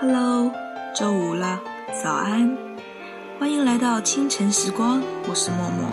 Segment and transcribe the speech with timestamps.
[0.00, 0.52] Hello，
[0.94, 1.60] 周五了，
[2.04, 2.56] 早安，
[3.36, 5.90] 欢迎来到清晨时光，我是默默。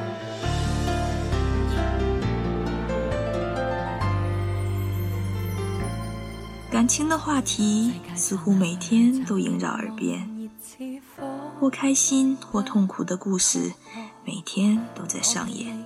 [6.70, 10.51] 感情的话题似乎每天都萦绕耳边，
[11.60, 13.74] 或开心或痛苦的故事
[14.24, 15.83] 每天都在上演。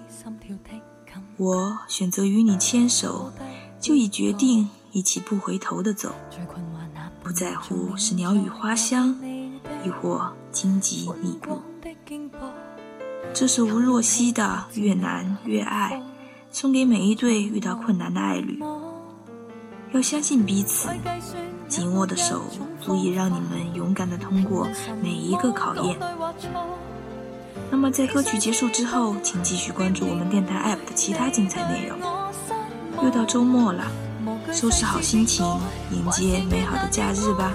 [1.38, 3.31] 我选择与你牵手，
[3.79, 6.13] 就已决定一起不回头的走，
[7.23, 9.15] 不在乎是鸟语花香，
[9.86, 11.61] 亦或荆棘密布。
[13.33, 16.01] 这是吴若希的《越难越爱》，
[16.51, 18.59] 送给每一对遇到困难的爱侣。
[19.91, 20.89] 要相信彼此，
[21.67, 22.43] 紧握的手
[22.81, 24.67] 足以让你们勇敢地通过
[25.01, 25.97] 每一个考验。
[27.69, 32.00] 那么，在歌曲结束之后，请继续关注我们电台 APP 的其他精彩内容。
[33.03, 33.83] 又到周末了，
[34.53, 35.45] 收拾好心情，
[35.91, 37.53] 迎接美好的假日吧。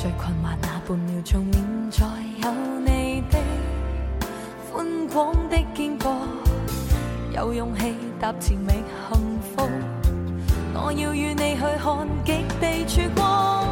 [0.00, 2.06] 最困惑那半秒钟，念在
[2.42, 2.50] 有
[2.86, 3.38] 你的
[4.72, 6.10] 宽广的肩膊，
[7.34, 8.72] 有勇气踏前觅
[9.10, 9.68] 幸福。
[10.72, 13.66] 我要与你去看极地曙光，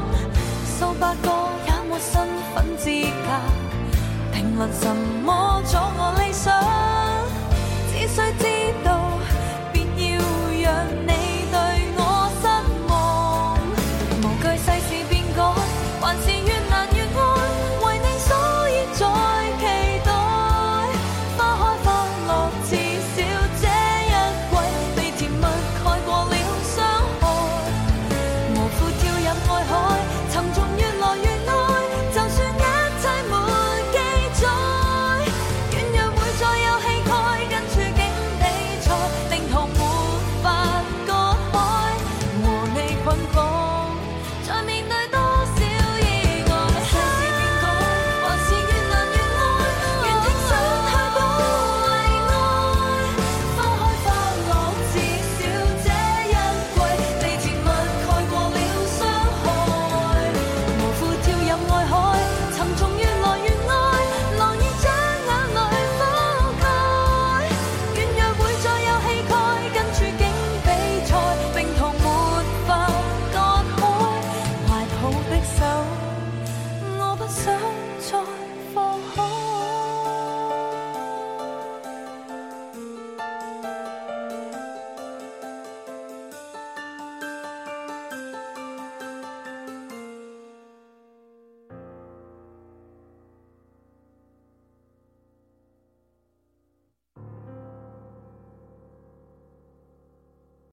[0.67, 1.31] 数百个
[1.67, 2.91] 也没身份资
[3.25, 3.29] 格
[4.35, 4.95] 评论什
[5.25, 5.63] 么。
[16.09, 16.58] 还是。